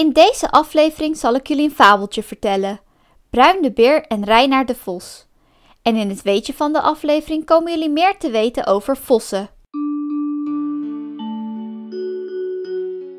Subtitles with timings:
[0.00, 2.80] In deze aflevering zal ik jullie een fabeltje vertellen.
[3.30, 5.26] Bruin de beer en Reinaard de vos.
[5.82, 9.50] En in het weetje van de aflevering komen jullie meer te weten over vossen.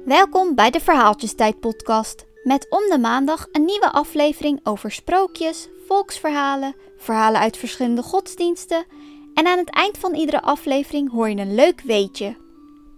[0.06, 2.26] Welkom bij de Verhaaltjestijd podcast.
[2.44, 8.86] Met om de maandag een nieuwe aflevering over sprookjes, volksverhalen, verhalen uit verschillende godsdiensten.
[9.34, 12.36] En aan het eind van iedere aflevering hoor je een leuk weetje.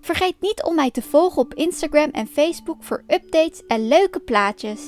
[0.03, 4.81] Vergeet niet om mij te volgen op Instagram en Facebook voor updates en leuke plaatjes.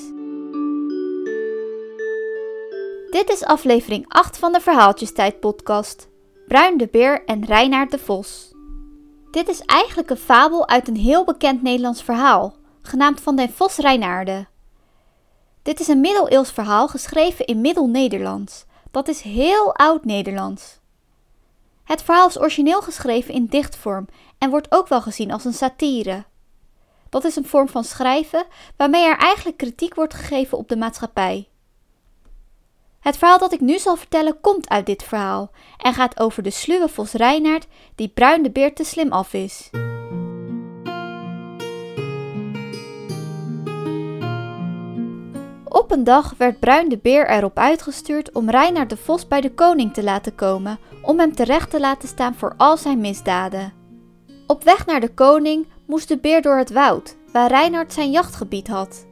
[3.10, 6.08] Dit is aflevering 8 van de Verhaaltjestijd podcast.
[6.46, 8.54] Bruin de Beer en Reinaard de Vos.
[9.30, 13.76] Dit is eigenlijk een fabel uit een heel bekend Nederlands verhaal, genaamd Van den Vos
[13.76, 14.46] Reinaarde.
[15.62, 18.64] Dit is een middeleeuws verhaal geschreven in Middel-Nederlands.
[18.90, 20.78] Dat is heel oud Nederlands.
[21.86, 24.08] Het verhaal is origineel geschreven in dichtvorm
[24.38, 26.24] en wordt ook wel gezien als een satire.
[27.08, 28.46] Dat is een vorm van schrijven
[28.76, 31.48] waarmee er eigenlijk kritiek wordt gegeven op de maatschappij.
[33.00, 36.50] Het verhaal dat ik nu zal vertellen komt uit dit verhaal en gaat over de
[36.50, 39.70] sluwe vos Reinaard die Bruin de Beer te slim af is.
[45.86, 49.54] Op een dag werd Bruin de Beer erop uitgestuurd om Reinaard de Vos bij de
[49.54, 53.72] koning te laten komen, om hem terecht te laten staan voor al zijn misdaden.
[54.46, 58.68] Op weg naar de koning moest de beer door het woud, waar Reinaard zijn jachtgebied
[58.68, 59.06] had.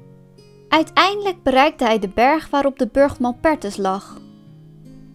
[0.68, 4.20] Uiteindelijk bereikte hij de berg waarop de burgman Pertus lag.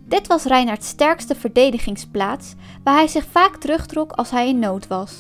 [0.06, 5.14] Dit was Reinaards sterkste verdedigingsplaats, waar hij zich vaak terugtrok als hij in nood was.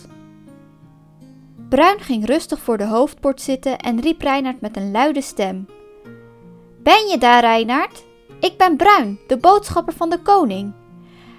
[1.69, 5.67] Bruin ging rustig voor de hoofdpoort zitten en riep Reinaard met een luide stem:
[6.89, 8.03] Ben je daar, Reinaard?
[8.39, 10.73] Ik ben Bruin, de boodschapper van de koning.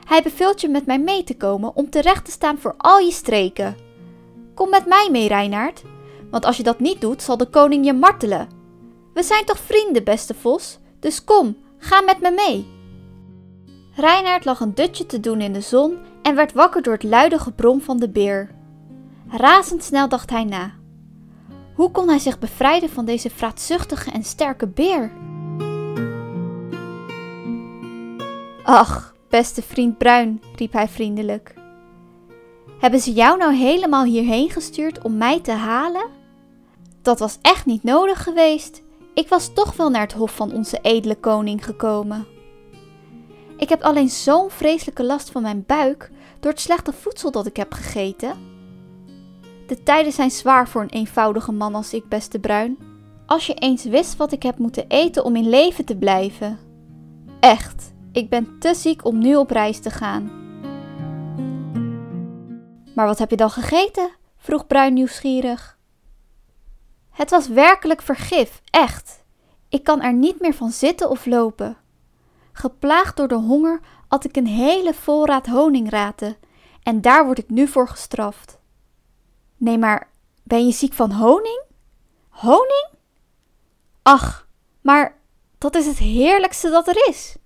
[0.05, 3.11] Hij beveelt je met mij mee te komen om terecht te staan voor al je
[3.11, 3.77] streken.
[4.55, 5.83] Kom met mij mee, Reinaard,
[6.31, 8.49] want als je dat niet doet, zal de koning je martelen.
[9.15, 12.67] We zijn toch vrienden, beste vos, dus kom, ga met me mee.
[13.95, 17.39] Reinaard lag een dutje te doen in de zon en werd wakker door het luide
[17.39, 18.51] gebrom van de beer.
[19.29, 20.73] Razendsnel dacht hij na.
[21.75, 25.29] Hoe kon hij zich bevrijden van deze vraatzuchtige en sterke beer?
[28.73, 31.55] Ach, beste vriend Bruin, riep hij vriendelijk.
[32.79, 36.07] Hebben ze jou nou helemaal hierheen gestuurd om mij te halen?
[37.03, 38.83] Dat was echt niet nodig geweest.
[39.15, 42.27] Ik was toch wel naar het hof van onze edele koning gekomen.
[43.57, 46.11] Ik heb alleen zo'n vreselijke last van mijn buik
[46.41, 48.33] door het slechte voedsel dat ik heb gegeten.
[49.67, 52.79] De tijden zijn zwaar voor een eenvoudige man als ik, beste Bruin.
[53.27, 56.59] Als je eens wist wat ik heb moeten eten om in leven te blijven.
[57.41, 60.39] Echt, ik ben te ziek om nu op reis te gaan.
[62.95, 64.11] Maar wat heb je dan gegeten?
[64.37, 65.79] vroeg Bruin nieuwsgierig.
[67.11, 69.25] Het was werkelijk vergif, echt.
[69.69, 71.77] Ik kan er niet meer van zitten of lopen.
[72.53, 76.37] Geplaagd door de honger at ik een hele voorraad honingraten
[76.83, 78.59] en daar word ik nu voor gestraft.
[79.57, 80.11] Nee, maar
[80.43, 81.63] ben je ziek van honing?
[82.29, 82.89] Honing?
[84.03, 84.49] Ach,
[84.81, 85.19] maar
[85.59, 87.37] dat is het heerlijkste dat er is.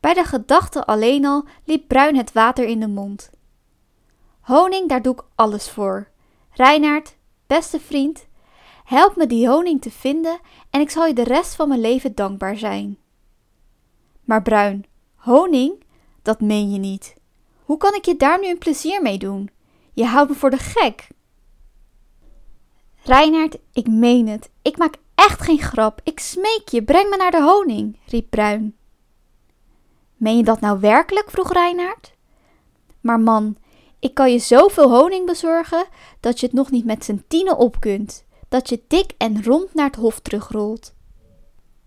[0.00, 3.30] Bij de gedachte alleen al liep Bruin het water in de mond.
[4.40, 6.08] Honing, daar doe ik alles voor.
[6.50, 7.16] Reinaard,
[7.46, 8.26] beste vriend,
[8.84, 10.40] help me die honing te vinden
[10.70, 12.98] en ik zal je de rest van mijn leven dankbaar zijn.
[14.24, 15.84] Maar Bruin, honing?
[16.22, 17.14] Dat meen je niet.
[17.64, 19.50] Hoe kan ik je daar nu een plezier mee doen?
[19.92, 21.08] Je houdt me voor de gek.
[23.02, 24.50] Reinaard, ik meen het.
[24.62, 26.00] Ik maak echt geen grap.
[26.04, 28.76] Ik smeek je, breng me naar de honing, riep Bruin.
[30.20, 31.30] Meen je dat nou werkelijk?
[31.30, 32.12] vroeg Reinaard.
[33.00, 33.56] Maar man,
[33.98, 35.86] ik kan je zoveel honing bezorgen
[36.20, 38.24] dat je het nog niet met z'n tienen op kunt.
[38.48, 40.94] Dat je dik en rond naar het hof terugrolt.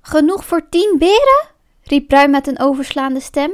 [0.01, 1.47] Genoeg voor tien beren?
[1.83, 3.51] riep Bruin met een overslaande stem.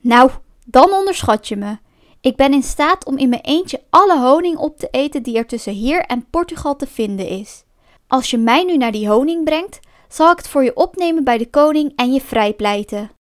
[0.00, 0.30] Nou,
[0.64, 1.78] dan onderschat je me.
[2.20, 5.46] Ik ben in staat om in mijn eentje alle honing op te eten die er
[5.46, 7.64] tussen hier en Portugal te vinden is.
[8.06, 11.38] Als je mij nu naar die honing brengt, zal ik het voor je opnemen bij
[11.38, 13.17] de koning en je vrijpleiten.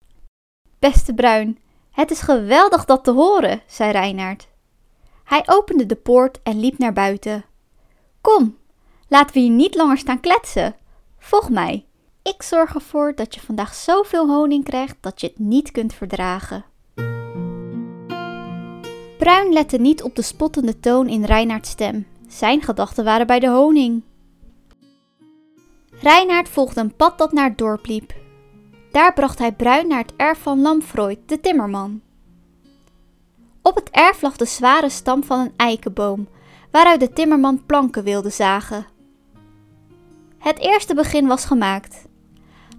[0.82, 1.58] Beste Bruin,
[1.92, 4.48] het is geweldig dat te horen, zei Reinaard.
[5.24, 7.46] Hij opende de poort en liep naar buiten.
[8.22, 8.58] Kom,
[9.08, 10.76] laten we hier niet langer staan kletsen.
[11.20, 11.86] Volg mij.
[12.24, 16.66] Ik zorg ervoor dat je vandaag zoveel honing krijgt dat je het niet kunt verdragen.
[19.18, 22.08] Bruin lette niet op de spottende toon in Reinaards stem.
[22.28, 24.04] Zijn gedachten waren bij de honing.
[25.92, 28.14] Reinaard volgde een pad dat naar het dorp liep.
[28.92, 32.02] Daar bracht hij Bruin naar het erf van Lamfroid, de timmerman.
[33.62, 36.28] Op het erf lag de zware stam van een eikenboom,
[36.72, 38.86] waaruit de timmerman planken wilde zagen.
[40.38, 42.06] Het eerste begin was gemaakt.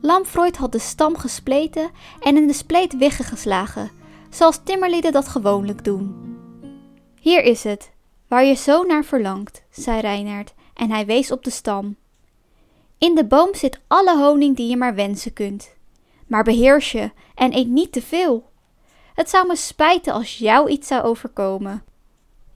[0.01, 3.91] Lamfroid had de stam gespleten en in de spleet wiggen geslagen,
[4.31, 6.37] zoals timmerlieden dat gewoonlijk doen.
[7.21, 7.91] Hier is het,
[8.29, 11.97] waar je zo naar verlangt, zei Reinaard en hij wees op de stam.
[12.99, 15.81] In de boom zit alle honing die je maar wensen kunt.
[16.33, 18.51] Maar beheers je en eet niet te veel.
[19.15, 21.85] Het zou me spijten als jou iets zou overkomen.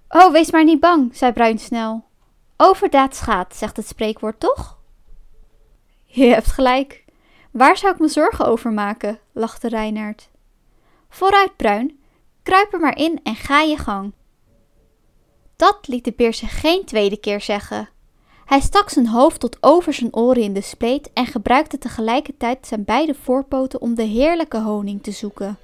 [0.09, 2.05] Oh, wees maar niet bang, zei Bruin snel.
[2.57, 4.79] Overdaad schaadt, zegt het spreekwoord toch?
[6.05, 7.05] Je hebt gelijk.
[7.51, 9.19] Waar zou ik me zorgen over maken?
[9.33, 10.29] lachte Reinaard.
[11.09, 12.01] Vooruit, Bruin,
[12.43, 14.13] kruip er maar in en ga je gang.
[15.57, 17.89] Dat liet de beer zich geen tweede keer zeggen.
[18.47, 22.85] Hij stak zijn hoofd tot over zijn oren in de spleet en gebruikte tegelijkertijd zijn
[22.85, 25.59] beide voorpoten om de heerlijke honing te zoeken.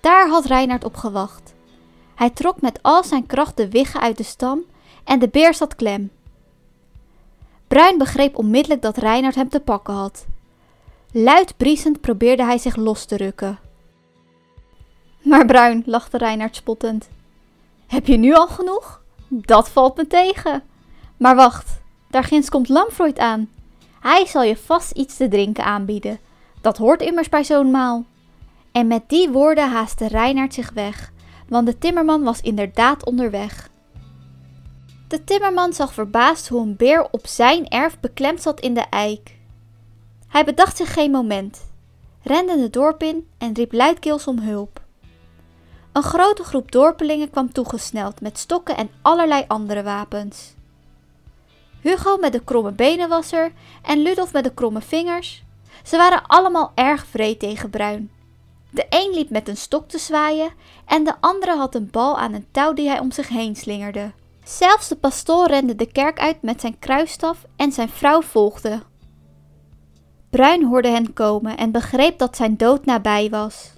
[0.00, 1.54] Daar had Reinaard op gewacht.
[2.14, 4.64] Hij trok met al zijn kracht de wiggen uit de stam
[5.04, 6.10] en de beer zat klem.
[7.68, 10.26] Bruin begreep onmiddellijk dat Reinaard hem te pakken had.
[11.12, 13.58] Luid briesend probeerde hij zich los te rukken.
[15.22, 17.08] Maar Bruin, lachte Reinaard spottend.
[17.86, 19.02] Heb je nu al genoeg?
[19.28, 20.62] Dat valt me tegen.
[21.16, 21.77] Maar wacht,
[22.10, 23.48] daar ginds komt Lamfroid aan.
[24.00, 26.18] Hij zal je vast iets te drinken aanbieden.
[26.60, 28.04] Dat hoort immers bij zo'n maal.
[28.72, 31.12] En met die woorden haastte Reinaard zich weg,
[31.48, 33.70] want de timmerman was inderdaad onderweg.
[35.08, 39.36] De timmerman zag verbaasd hoe een beer op zijn erf beklemd zat in de eik.
[40.28, 41.70] Hij bedacht zich geen moment,
[42.22, 44.80] rende het dorp in en riep luidkeels om hulp.
[45.92, 50.54] Een grote groep dorpelingen kwam toegesneld met stokken en allerlei andere wapens.
[51.80, 53.52] Hugo met de kromme benen was er
[53.82, 55.42] en Ludolf met de kromme vingers.
[55.84, 58.10] Ze waren allemaal erg vreed tegen Bruin.
[58.70, 60.50] De een liep met een stok te zwaaien
[60.86, 64.12] en de andere had een bal aan een touw die hij om zich heen slingerde.
[64.44, 68.82] Zelfs de pastoor rende de kerk uit met zijn kruisstaf en zijn vrouw volgde.
[70.30, 73.72] Bruin hoorde hen komen en begreep dat zijn dood nabij was.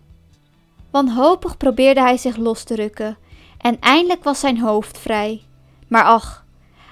[0.90, 3.18] Wanhopig probeerde hij zich los te rukken
[3.58, 5.42] en eindelijk was zijn hoofd vrij.
[5.88, 6.39] Maar ach,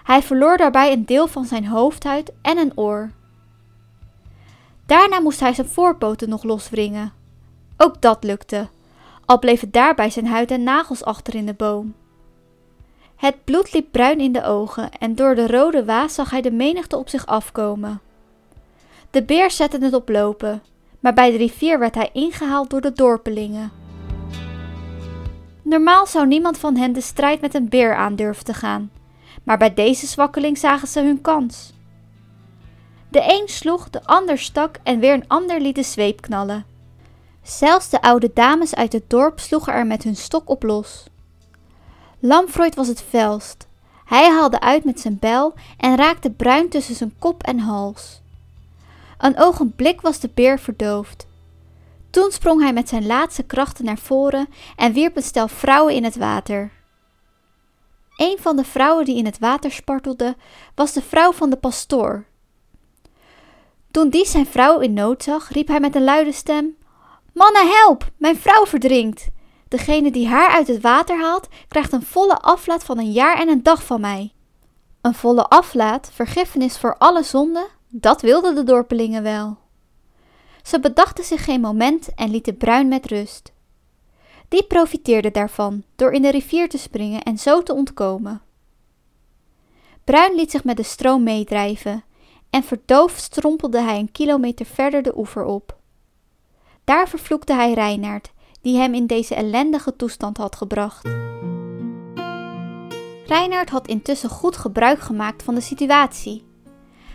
[0.08, 3.10] hij verloor daarbij een deel van zijn hoofdhuid en een oor.
[4.87, 7.12] Daarna moest hij zijn voorpoten nog loswringen.
[7.76, 8.69] Ook dat lukte,
[9.25, 11.94] al bleef het daarbij zijn huid en nagels achter in de boom.
[13.16, 16.52] Het bloed liep bruin in de ogen en door de rode waas zag hij de
[16.52, 18.00] menigte op zich afkomen.
[19.11, 20.62] De beer zette het op lopen,
[21.00, 23.70] maar bij de rivier werd hij ingehaald door de dorpelingen.
[25.62, 28.90] Normaal zou niemand van hen de strijd met een beer aandurven te gaan,
[29.48, 31.72] maar bij deze zwakkeling zagen ze hun kans.
[33.08, 36.64] De een sloeg, de ander stak en weer een ander liet de zweep knallen.
[37.42, 41.04] Zelfs de oude dames uit het dorp sloegen er met hun stok op los.
[42.18, 43.66] Lamfroid was het felst.
[44.04, 48.20] Hij haalde uit met zijn bijl en raakte bruin tussen zijn kop en hals.
[49.18, 51.26] Een ogenblik was de beer verdoofd.
[52.10, 56.04] Toen sprong hij met zijn laatste krachten naar voren en wierp een stel vrouwen in
[56.04, 56.76] het water.
[58.18, 60.36] Een van de vrouwen die in het water spartelde,
[60.74, 62.24] was de vrouw van de pastoor.
[63.90, 66.76] Toen die zijn vrouw in nood zag, riep hij met een luide stem:
[67.32, 68.10] Mannen, help!
[68.16, 69.28] Mijn vrouw verdrinkt!
[69.68, 73.48] Degene die haar uit het water haalt, krijgt een volle aflaat van een jaar en
[73.48, 74.32] een dag van mij.
[75.00, 79.56] Een volle aflaat, vergiffenis voor alle zonden, dat wilden de dorpelingen wel.
[80.62, 83.52] Ze bedachten zich geen moment en lieten Bruin met rust.
[84.49, 88.43] Die profiteerde daarvan door in de rivier te springen en zo te ontkomen.
[90.05, 92.05] Bruin liet zich met de stroom meedrijven
[92.50, 95.76] en verdoofd strompelde hij een kilometer verder de oever op.
[96.85, 101.09] Daar vervloekte hij Reinaard, die hem in deze ellendige toestand had gebracht.
[103.26, 106.45] Reinaard had intussen goed gebruik gemaakt van de situatie.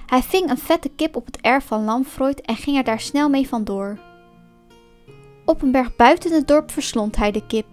[0.05, 3.29] Hij ving een vette kip op het erf van Lamfroid en ging er daar snel
[3.29, 4.12] mee vandoor.
[5.45, 7.67] Op een berg buiten het dorp verslond hij de kip.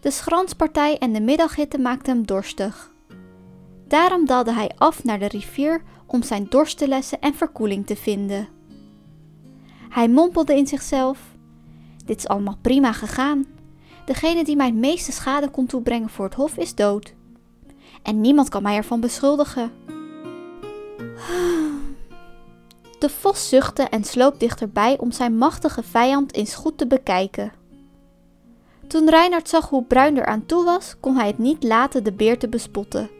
[0.00, 2.92] De schranspartij en de middaghitte maakten hem dorstig.
[3.88, 7.96] Daarom daalde hij af naar de rivier om zijn dorst te lessen en verkoeling te
[7.96, 8.48] vinden.
[9.88, 11.18] Hij mompelde in zichzelf:
[12.04, 13.46] Dit is allemaal prima gegaan.
[14.04, 17.14] Degene die mij het meeste schade kon toebrengen voor het hof is dood.
[18.02, 19.72] En niemand kan mij ervan beschuldigen.
[23.04, 27.52] De vos zuchtte en sloop dichterbij om zijn machtige vijand eens goed te bekijken.
[28.86, 32.12] Toen Reinhard zag hoe bruin er aan toe was, kon hij het niet laten de
[32.12, 33.10] beer te bespotten.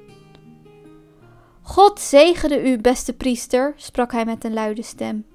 [1.62, 5.26] God zegene u, beste priester, sprak hij met een luide stem.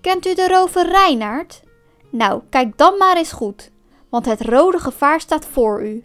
[0.00, 1.62] Kent u de rover Reinhard?
[2.10, 3.70] Nou, kijk dan maar eens goed,
[4.08, 6.04] want het rode gevaar staat voor u.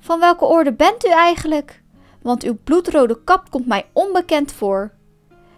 [0.00, 1.82] Van welke orde bent u eigenlijk?
[2.22, 4.95] Want uw bloedrode kap komt mij onbekend voor.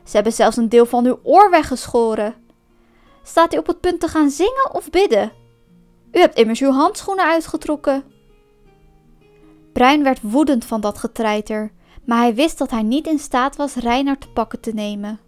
[0.08, 2.34] Ze hebben zelfs een deel van uw oor weggeschoren.
[3.22, 5.32] Staat u op het punt te gaan zingen of bidden?
[6.12, 8.04] U hebt immers uw handschoenen uitgetrokken.
[9.72, 11.72] Bruin werd woedend van dat getreiter,
[12.04, 15.20] maar hij wist dat hij niet in staat was Reinaard te pakken te nemen.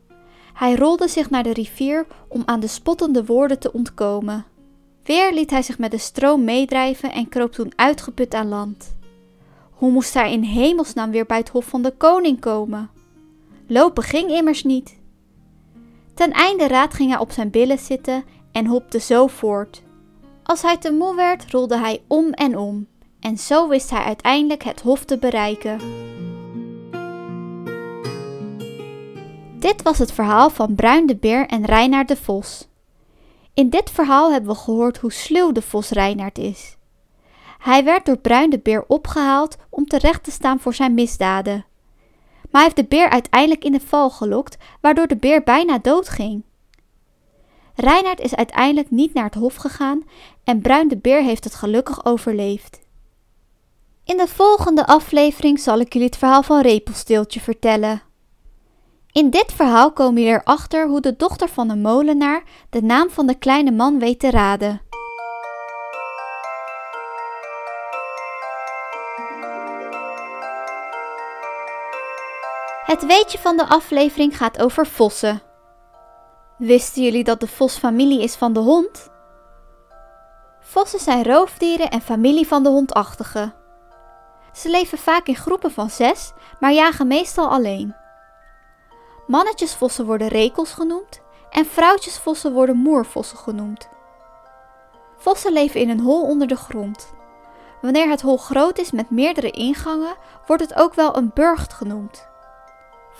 [0.53, 4.45] Hij rolde zich naar de rivier om aan de spottende woorden te ontkomen.
[5.05, 8.97] Weer liet hij zich met de stroom meedrijven en kroop toen uitgeput aan land.
[9.71, 13.00] Hoe moest hij in hemelsnaam weer bij het hof van de koning komen?
[13.73, 14.99] Lopen ging immers niet.
[16.15, 19.83] Ten einde raad ging hij op zijn billen zitten en hopte zo voort.
[20.43, 22.87] Als hij te moe werd, rolde hij om en om,
[23.21, 25.81] en zo wist hij uiteindelijk het hof te bereiken.
[29.59, 32.69] Dit was het verhaal van Bruin de Beer en Reinaard de Vos.
[33.55, 36.77] In dit verhaal hebben we gehoord hoe sluw de vos Reinaard is.
[37.59, 41.65] Hij werd door Bruin de Beer opgehaald om terecht te staan voor zijn misdaden.
[42.51, 46.43] Maar heeft de beer uiteindelijk in de val gelokt, waardoor de beer bijna doodging.
[47.75, 50.03] Reinaard is uiteindelijk niet naar het hof gegaan
[50.45, 52.79] en Bruin de Beer heeft het gelukkig overleefd.
[54.05, 58.03] In de volgende aflevering zal ik jullie het verhaal van Repelsteeltje vertellen.
[59.13, 63.27] In dit verhaal komen jullie erachter hoe de dochter van een molenaar de naam van
[63.27, 64.81] de kleine man weet te raden.
[72.91, 75.43] Het weetje van de aflevering gaat over vossen.
[76.59, 79.11] Wisten jullie dat de vos familie is van de hond?
[80.61, 83.53] Vossen zijn roofdieren en familie van de hondachtige.
[84.53, 87.95] Ze leven vaak in groepen van zes, maar jagen meestal alleen.
[89.27, 91.21] Mannetjesvossen worden rekels genoemd
[91.51, 93.89] en vrouwtjesvossen worden moervossen genoemd.
[95.17, 97.13] Vossen leven in een hol onder de grond.
[97.81, 100.17] Wanneer het hol groot is met meerdere ingangen,
[100.47, 102.30] wordt het ook wel een burcht genoemd.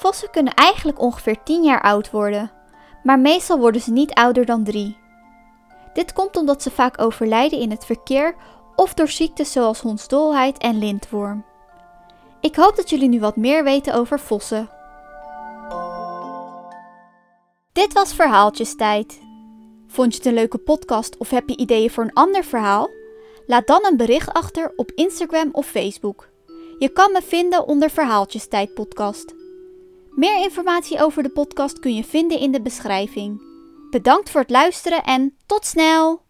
[0.01, 2.51] Vossen kunnen eigenlijk ongeveer 10 jaar oud worden,
[3.03, 4.97] maar meestal worden ze niet ouder dan 3.
[5.93, 8.35] Dit komt omdat ze vaak overlijden in het verkeer
[8.77, 11.45] of door ziektes zoals hondsdolheid en lintworm.
[12.41, 14.69] Ik hoop dat jullie nu wat meer weten over vossen.
[17.73, 19.21] Dit was Verhaaltjestijd.
[19.87, 22.91] Vond je het een leuke podcast of heb je ideeën voor een ander verhaal?
[23.47, 26.29] Laat dan een bericht achter op Instagram of Facebook.
[26.79, 29.39] Je kan me vinden onder Verhaaltjestijd podcast.
[30.11, 33.43] Meer informatie over de podcast kun je vinden in de beschrijving.
[33.91, 36.29] Bedankt voor het luisteren en tot snel!